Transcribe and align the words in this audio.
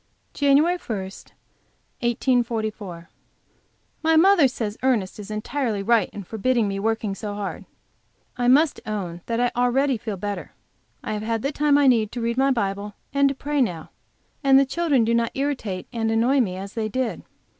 JANUARY 0.33 0.77
1, 0.79 0.97
1844. 0.97 3.09
Mother 4.03 4.47
says 4.47 4.75
Ernest 4.81 5.19
is 5.19 5.29
entirely 5.29 5.83
right 5.83 6.09
in 6.09 6.23
forbidding 6.23 6.67
my 6.67 6.79
working 6.79 7.13
so 7.13 7.35
hard. 7.35 7.65
I 8.35 8.47
own 8.87 9.21
that 9.27 9.39
I 9.39 9.51
already 9.55 9.99
feel 9.99 10.17
better. 10.17 10.53
I 11.03 11.13
have 11.13 11.29
all 11.29 11.37
the 11.37 11.51
time 11.51 11.77
I 11.77 11.85
need 11.85 12.11
to 12.13 12.19
read 12.21 12.37
my 12.39 12.49
Bible 12.49 12.95
and 13.13 13.29
to 13.29 13.35
pray 13.35 13.61
now, 13.61 13.91
and 14.43 14.59
the 14.59 14.65
children 14.65 15.05
do 15.05 15.13
not 15.13 15.33
irritate 15.37 15.85
and 15.93 16.09
annoy 16.09 16.39
me 16.41 16.57
as 16.57 16.73
they 16.73 16.89
did. 16.89 17.21